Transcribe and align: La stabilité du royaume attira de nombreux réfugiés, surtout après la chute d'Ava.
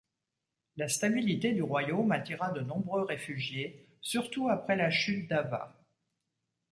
La 0.77 0.89
stabilité 0.89 1.53
du 1.53 1.61
royaume 1.61 2.11
attira 2.11 2.51
de 2.51 2.61
nombreux 2.61 3.03
réfugiés, 3.03 3.85
surtout 4.01 4.49
après 4.49 4.75
la 4.75 4.89
chute 4.89 5.29
d'Ava. 5.29 5.79